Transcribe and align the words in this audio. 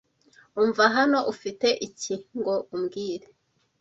Umva 0.61 0.83
hano! 0.95 1.19
ufite 1.33 1.67
iki 1.87 2.13
ngo 2.37 2.55
umbwire? 2.75 3.27